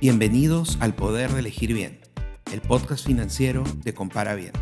[0.00, 2.00] Bienvenidos al Poder de Elegir Bien,
[2.54, 4.52] el podcast financiero de Compara Bien.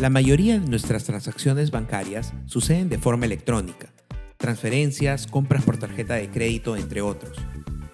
[0.00, 3.92] La mayoría de nuestras transacciones bancarias suceden de forma electrónica,
[4.38, 7.36] transferencias, compras por tarjeta de crédito, entre otros.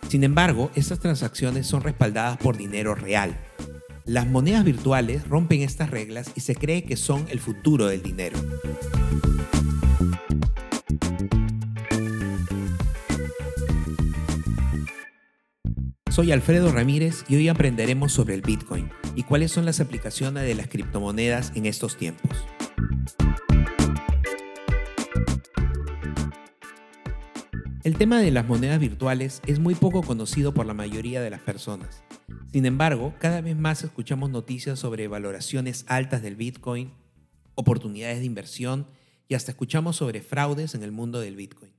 [0.08, 3.36] Sin embargo, estas transacciones son respaldadas por dinero real.
[4.06, 8.38] Las monedas virtuales rompen estas reglas y se cree que son el futuro del dinero.
[16.10, 20.54] Soy Alfredo Ramírez y hoy aprenderemos sobre el Bitcoin y cuáles son las aplicaciones de
[20.54, 22.44] las criptomonedas en estos tiempos.
[27.84, 31.40] El tema de las monedas virtuales es muy poco conocido por la mayoría de las
[31.40, 32.04] personas.
[32.54, 36.92] Sin embargo, cada vez más escuchamos noticias sobre valoraciones altas del Bitcoin,
[37.56, 38.86] oportunidades de inversión
[39.26, 41.72] y hasta escuchamos sobre fraudes en el mundo del Bitcoin.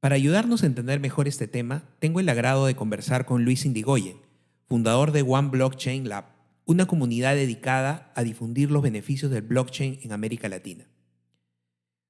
[0.00, 4.18] Para ayudarnos a entender mejor este tema, tengo el agrado de conversar con Luis Indigoyen,
[4.66, 6.26] fundador de One Blockchain Lab,
[6.66, 10.90] una comunidad dedicada a difundir los beneficios del blockchain en América Latina.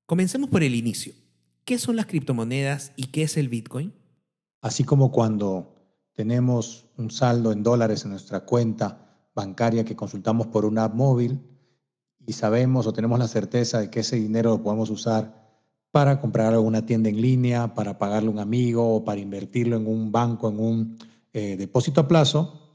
[0.06, 1.14] Comencemos por el inicio.
[1.64, 3.92] ¿Qué son las criptomonedas y qué es el Bitcoin?
[4.60, 5.77] Así como cuando
[6.18, 11.38] tenemos un saldo en dólares en nuestra cuenta bancaria que consultamos por una app móvil
[12.26, 15.48] y sabemos o tenemos la certeza de que ese dinero lo podemos usar
[15.92, 19.86] para comprar alguna tienda en línea, para pagarle a un amigo o para invertirlo en
[19.86, 20.98] un banco, en un
[21.32, 22.74] eh, depósito a plazo,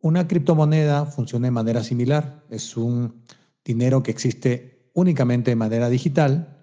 [0.00, 2.44] una criptomoneda funciona de manera similar.
[2.48, 3.24] Es un
[3.64, 6.57] dinero que existe únicamente de manera digital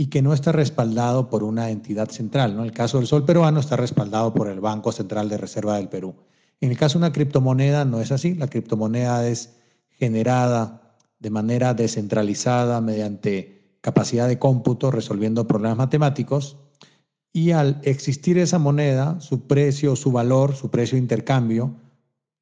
[0.00, 2.56] y que no está respaldado por una entidad central.
[2.56, 2.64] ¿no?
[2.64, 6.14] El caso del sol peruano está respaldado por el Banco Central de Reserva del Perú.
[6.62, 8.34] En el caso de una criptomoneda no es así.
[8.34, 9.58] La criptomoneda es
[9.90, 16.56] generada de manera descentralizada mediante capacidad de cómputo resolviendo problemas matemáticos
[17.30, 21.74] y al existir esa moneda, su precio, su valor, su precio de intercambio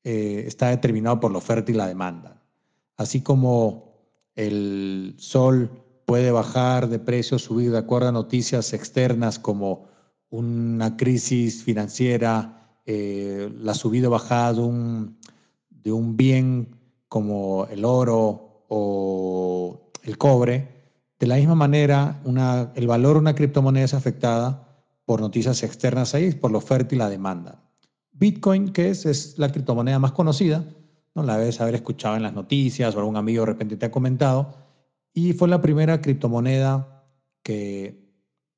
[0.05, 2.41] eh, está determinado por la oferta y la demanda.
[2.97, 3.97] Así como
[4.37, 9.89] el sol puede bajar de precio, subir de acuerdo a noticias externas como
[10.31, 15.19] una crisis financiera, eh, la subida o bajada de un,
[15.69, 20.67] de un bien como el oro o el cobre,
[21.19, 22.23] de la misma manera,
[22.75, 24.67] el valor de una criptomoneda es afectada
[25.05, 27.61] por noticias externas ahí, por la oferta y la demanda.
[28.13, 30.65] Bitcoin, que es, es la criptomoneda más conocida,
[31.15, 31.23] ¿no?
[31.23, 34.68] la debes haber escuchado en las noticias o algún amigo de repente te ha comentado,
[35.27, 37.05] y fue la primera criptomoneda
[37.43, 38.09] que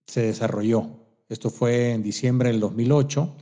[0.07, 0.91] se desarrolló.
[1.31, 3.35] Esto fue en diciembre del 2008.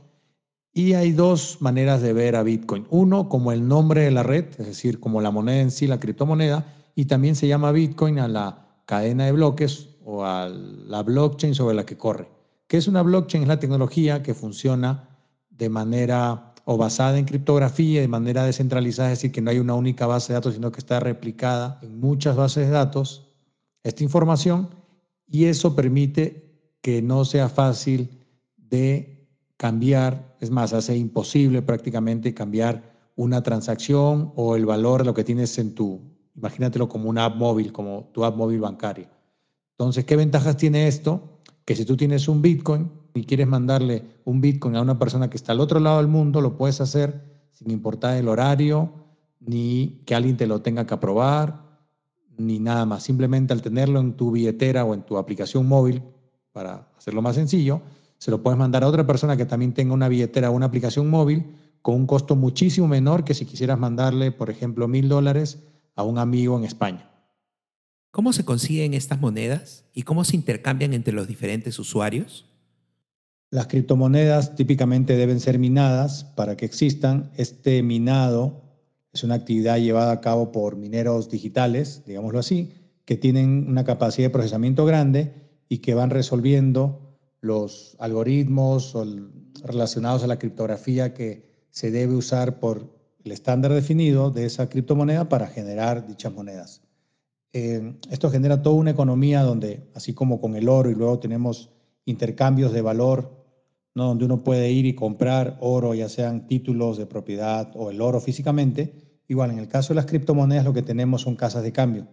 [0.71, 2.87] Y hay dos maneras de ver a Bitcoin.
[2.89, 5.99] Uno, como el nombre de la red, es decir, como la moneda en sí, la
[5.99, 11.55] criptomoneda, y también se llama Bitcoin a la cadena de bloques o a la blockchain
[11.55, 12.29] sobre la que corre.
[12.67, 13.43] ¿Qué es una blockchain?
[13.43, 15.09] Es la tecnología que funciona
[15.49, 19.73] de manera o basada en criptografía, de manera descentralizada, es decir, que no hay una
[19.73, 23.25] única base de datos, sino que está replicada en muchas bases de datos
[23.81, 24.69] esta información
[25.25, 28.11] y eso permite que no sea fácil
[28.55, 29.27] de
[29.57, 32.83] cambiar, es más, hace imposible prácticamente cambiar
[33.15, 35.99] una transacción o el valor de lo que tienes en tu
[36.35, 39.09] Imagínatelo como una app móvil, como tu app móvil bancaria.
[39.71, 41.41] Entonces, ¿qué ventajas tiene esto?
[41.65, 45.37] Que si tú tienes un Bitcoin y quieres mandarle un Bitcoin a una persona que
[45.37, 48.93] está al otro lado del mundo, lo puedes hacer sin importar el horario,
[49.39, 51.69] ni que alguien te lo tenga que aprobar,
[52.37, 53.03] ni nada más.
[53.03, 56.01] Simplemente al tenerlo en tu billetera o en tu aplicación móvil,
[56.51, 57.81] para hacerlo más sencillo,
[58.17, 61.09] se lo puedes mandar a otra persona que también tenga una billetera o una aplicación
[61.09, 65.59] móvil con un costo muchísimo menor que si quisieras mandarle, por ejemplo, mil dólares
[65.95, 67.09] a un amigo en España.
[68.11, 72.48] ¿Cómo se consiguen estas monedas y cómo se intercambian entre los diferentes usuarios?
[73.51, 77.31] Las criptomonedas típicamente deben ser minadas para que existan.
[77.35, 78.61] Este minado
[79.11, 82.73] es una actividad llevada a cabo por mineros digitales, digámoslo así,
[83.05, 85.33] que tienen una capacidad de procesamiento grande
[85.67, 88.95] y que van resolviendo los algoritmos
[89.63, 95.27] relacionados a la criptografía que se debe usar por el estándar definido de esa criptomoneda
[95.27, 96.83] para generar dichas monedas.
[97.53, 101.71] Eh, esto genera toda una economía donde, así como con el oro y luego tenemos
[102.05, 103.38] intercambios de valor,
[103.95, 108.21] donde uno puede ir y comprar oro, ya sean títulos de propiedad o el oro
[108.21, 112.07] físicamente, igual en el caso de las criptomonedas lo que tenemos son casas de cambio.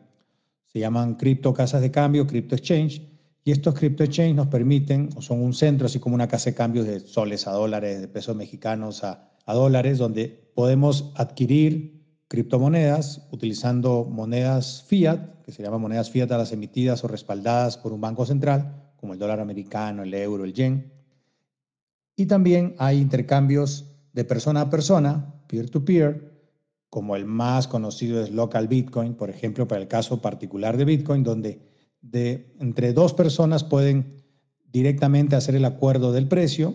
[0.67, 3.03] Se llaman cripto casas de cambio, crypto exchange,
[3.45, 6.57] y estos crypto exchange nos permiten, o son un centro, así como una casa de
[6.57, 13.29] cambio de soles a dólares, de pesos mexicanos a, a dólares, donde podemos adquirir criptomonedas
[13.31, 18.01] utilizando monedas fiat, que se llaman monedas fiat a las emitidas o respaldadas por un
[18.01, 20.96] banco central, como el dólar americano, el euro, el yen.
[22.17, 26.35] Y también hay intercambios de persona a persona, peer-to-peer,
[26.89, 31.23] como el más conocido es local Bitcoin, por ejemplo, para el caso particular de Bitcoin,
[31.23, 31.61] donde
[32.01, 34.25] de, entre dos personas pueden
[34.73, 36.75] directamente hacer el acuerdo del precio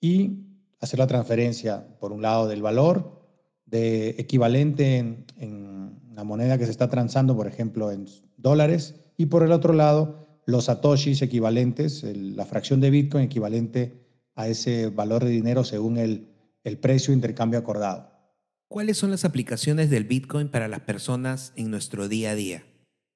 [0.00, 0.44] y
[0.80, 3.22] hacer la transferencia, por un lado, del valor
[3.64, 9.26] de equivalente en, en la moneda que se está transando, por ejemplo, en dólares, y
[9.26, 14.03] por el otro lado, los satoshis equivalentes, la fracción de Bitcoin equivalente
[14.34, 16.28] a ese valor de dinero según el,
[16.64, 18.10] el precio de intercambio acordado.
[18.68, 22.64] ¿Cuáles son las aplicaciones del Bitcoin para las personas en nuestro día a día?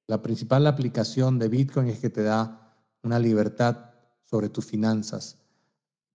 [0.06, 3.90] La principal aplicación de Bitcoin es que te da una libertad
[4.24, 5.38] sobre tus finanzas.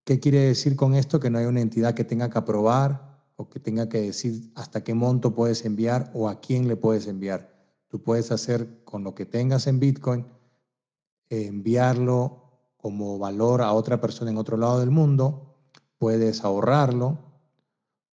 [0.06, 1.20] ¿Qué quiere decir con esto?
[1.20, 4.84] Que no hay una entidad que tenga que aprobar o que tenga que decir hasta
[4.84, 7.54] qué monto puedes enviar o a quién le puedes enviar.
[7.88, 10.26] Tú puedes hacer con lo que tengas en Bitcoin,
[11.30, 12.43] enviarlo
[12.84, 15.56] como valor a otra persona en otro lado del mundo,
[15.98, 17.18] puedes ahorrarlo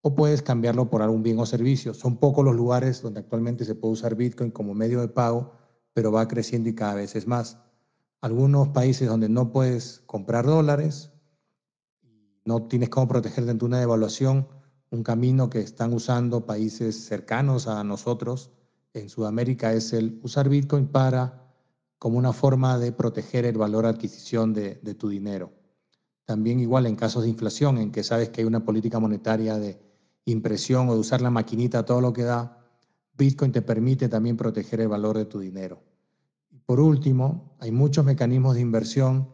[0.01, 1.93] o puedes cambiarlo por algún bien o servicio.
[1.93, 5.51] Son pocos los lugares donde actualmente se puede usar Bitcoin como medio de pago,
[5.93, 7.59] pero va creciendo y cada vez es más.
[8.21, 11.11] Algunos países donde no puedes comprar dólares,
[12.43, 14.47] no tienes cómo protegerte ante una devaluación,
[14.89, 18.49] un camino que están usando países cercanos a nosotros
[18.95, 21.44] en Sudamérica es el usar Bitcoin para
[21.99, 25.51] como una forma de proteger el valor adquisición de, de, tu dinero.
[26.25, 29.79] También igual en casos de inflación, en que sabes que hay una política monetaria de
[30.25, 32.65] impresión o de usar la maquinita todo lo que da,
[33.17, 35.81] Bitcoin te permite también proteger el valor de tu dinero.
[36.65, 39.29] Por último, hay muchos mecanismos de inversión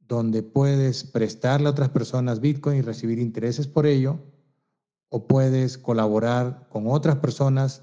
[0.00, 4.18] donde puedes prestarle a otras personas Bitcoin y recibir intereses por ello,
[5.08, 7.82] o puedes colaborar con otras personas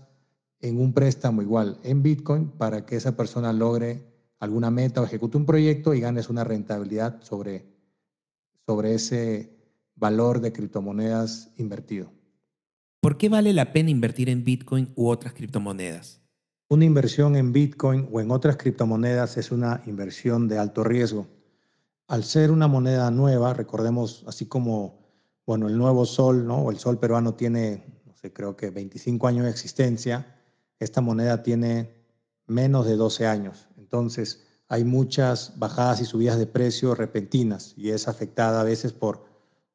[0.62, 4.06] en un préstamo igual en Bitcoin para que esa persona logre
[4.40, 7.66] alguna meta o ejecute un proyecto y ganes una rentabilidad sobre,
[8.66, 9.56] sobre ese
[9.96, 12.12] valor de criptomonedas invertido.
[13.02, 16.22] ¿Por qué vale la pena invertir en Bitcoin u otras criptomonedas?
[16.70, 21.28] Una inversión en Bitcoin o en otras criptomonedas es una inversión de alto riesgo.
[22.08, 25.02] Al ser una moneda nueva, recordemos, así como
[25.46, 26.60] bueno, el nuevo sol, ¿no?
[26.60, 30.41] o el sol peruano tiene, no sé, creo que 25 años de existencia,
[30.82, 31.94] esta moneda tiene
[32.48, 33.68] menos de 12 años.
[33.78, 39.26] Entonces, hay muchas bajadas y subidas de precio repentinas y es afectada a veces por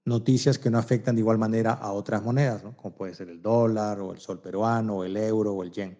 [0.04, 4.00] noticias que no afectan de igual manera a otras monedas, como puede ser el dólar
[4.00, 5.96] o el sol peruano o el euro o el yen.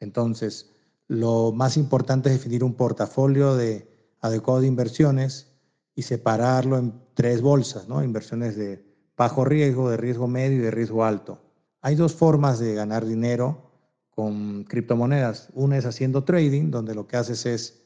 [0.00, 0.70] Entonces,
[1.08, 3.86] lo más importante es definir un portafolio de
[4.20, 5.48] adecuado de inversiones
[5.94, 8.02] y separarlo en tres bolsas, ¿no?
[8.02, 8.84] inversiones de
[9.16, 11.42] bajo riesgo, de riesgo medio y de riesgo alto.
[11.82, 13.67] Hay dos formas de ganar dinero
[14.18, 15.48] con criptomonedas.
[15.54, 17.84] Una es haciendo trading, donde lo que haces es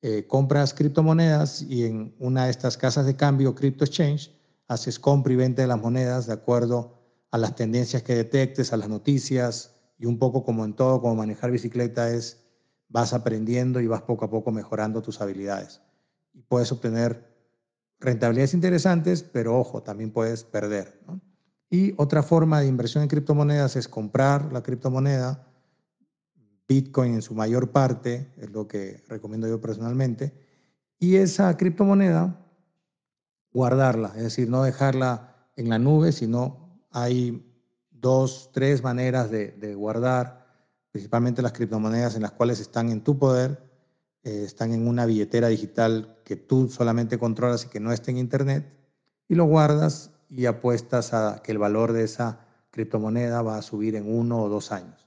[0.00, 4.30] eh, compras criptomonedas y en una de estas casas de cambio, Crypto Exchange,
[4.68, 7.02] haces compra y venta de las monedas de acuerdo
[7.32, 11.16] a las tendencias que detectes, a las noticias y un poco como en todo, como
[11.16, 12.44] manejar bicicleta es
[12.88, 15.80] vas aprendiendo y vas poco a poco mejorando tus habilidades.
[16.32, 17.26] Y puedes obtener
[17.98, 21.00] rentabilidades interesantes, pero ojo, también puedes perder.
[21.70, 25.48] Y otra forma de inversión en criptomonedas es comprar la criptomoneda,
[26.72, 30.32] Bitcoin en su mayor parte, es lo que recomiendo yo personalmente,
[30.98, 32.42] y esa criptomoneda
[33.52, 37.46] guardarla, es decir, no dejarla en la nube, sino hay
[37.90, 40.46] dos, tres maneras de, guardar,
[40.90, 43.62] principalmente las criptomonedas en las cuales están en tu poder,
[44.22, 48.16] eh, están en una billetera digital que tú solamente controlas y que no esté en
[48.16, 48.64] Internet,
[49.28, 53.94] y lo guardas y apuestas a que el valor de esa criptomoneda va a subir
[53.96, 55.01] en uno o dos años.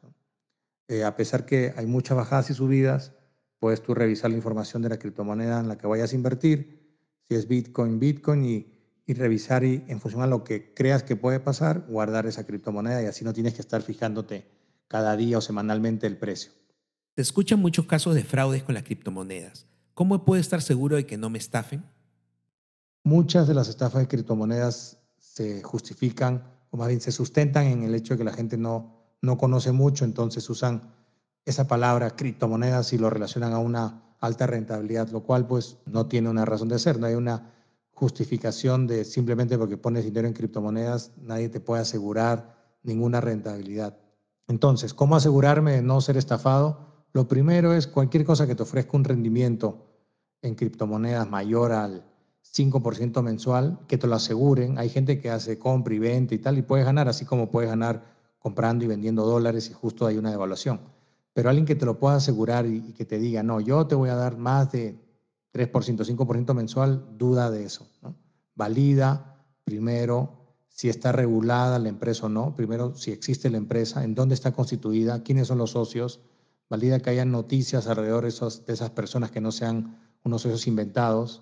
[0.87, 3.13] Eh, a pesar que hay muchas bajadas y subidas,
[3.59, 7.35] puedes tú revisar la información de la criptomoneda en la que vayas a invertir, si
[7.35, 8.75] es Bitcoin, Bitcoin, y,
[9.07, 13.01] y revisar y en función a lo que creas que puede pasar, guardar esa criptomoneda
[13.01, 14.47] y así no tienes que estar fijándote
[14.87, 16.51] cada día o semanalmente el precio.
[17.15, 19.67] Se escuchan muchos casos de fraudes con las criptomonedas.
[19.93, 21.85] ¿Cómo puedo estar seguro de que no me estafen?
[23.03, 27.95] Muchas de las estafas de criptomonedas se justifican o más bien se sustentan en el
[27.95, 28.94] hecho de que la gente no,
[29.25, 30.93] no conoce mucho, entonces usan
[31.45, 36.29] esa palabra criptomonedas y lo relacionan a una alta rentabilidad, lo cual pues no tiene
[36.29, 37.51] una razón de ser, no hay una
[37.91, 43.97] justificación de simplemente porque pones dinero en criptomonedas, nadie te puede asegurar ninguna rentabilidad.
[44.47, 47.05] Entonces, ¿cómo asegurarme de no ser estafado?
[47.13, 49.85] Lo primero es cualquier cosa que te ofrezca un rendimiento
[50.41, 52.03] en criptomonedas mayor al
[52.43, 54.77] 5% mensual, que te lo aseguren.
[54.77, 57.69] Hay gente que hace compra y venta y tal, y puedes ganar, así como puedes
[57.69, 58.14] ganar
[58.45, 60.79] comprando y vendiendo dólares y justo hay una devaluación.
[61.33, 64.09] Pero alguien que te lo pueda asegurar y, que te diga, no, yo te voy
[64.09, 64.99] a dar más de
[65.51, 67.87] 3%, 5% mensual, duda de eso.
[68.53, 74.13] Valida primero si está regulada la empresa o no, primero si existe la empresa, en
[74.13, 76.19] dónde está constituida, quiénes son los socios,
[76.69, 81.41] valida que haya noticias alrededor de, esas personas que no sean unos socios inventados,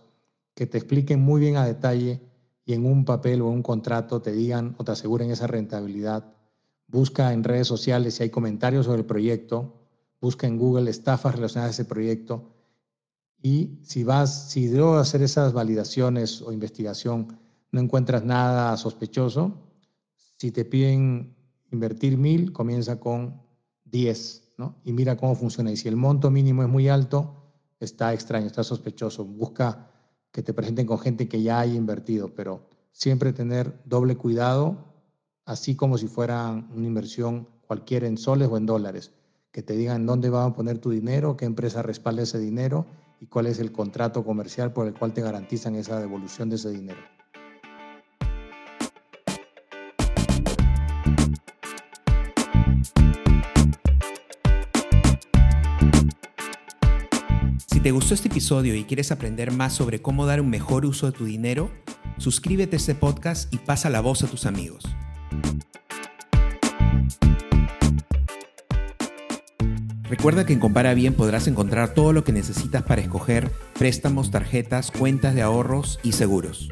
[0.55, 2.21] que te expliquen muy bien a detalle
[2.63, 6.33] y en un papel o un contrato te digan o te aseguren esa rentabilidad.
[6.93, 9.73] Busca en redes sociales si hay comentarios sobre el proyecto,
[10.21, 12.53] busca en Google estafas relacionadas a ese proyecto
[13.41, 17.37] y si vas, si debo hacer esas validaciones o investigación,
[17.71, 19.57] no encuentras nada sospechoso,
[20.37, 21.35] si te piden
[21.71, 23.41] invertir mil, comienza con
[23.85, 24.75] 10, ¿no?
[24.85, 25.71] Y mira cómo funciona.
[25.71, 29.25] Y si el monto mínimo es muy alto, está extraño, está sospechoso.
[29.25, 29.91] Busca
[30.31, 34.92] que te presenten con gente que ya haya invertido, pero siempre tener doble cuidado,
[35.45, 39.11] así como si fuera una inversión cualquiera en soles o en dólares,
[39.51, 42.85] que te digan dónde van a poner tu dinero, qué empresa respalda ese dinero
[43.19, 46.71] y cuál es el contrato comercial por el cual te garantizan esa devolución de ese
[46.71, 46.99] dinero.
[57.83, 61.11] te gustó este episodio y quieres aprender más sobre cómo dar un mejor uso de
[61.11, 61.69] tu dinero,
[62.17, 64.85] suscríbete a este podcast y pasa la voz a tus amigos.
[70.23, 74.91] Recuerda que en Compara Bien podrás encontrar todo lo que necesitas para escoger préstamos, tarjetas,
[74.91, 76.69] cuentas de ahorros y seguros.